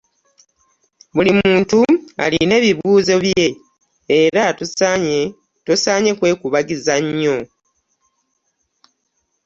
[1.15, 1.79] Buli muntu
[2.23, 2.91] alina ebizibu
[3.23, 3.47] bye
[4.21, 4.43] era
[5.65, 7.37] tosaanye kwekubagiza nnyo.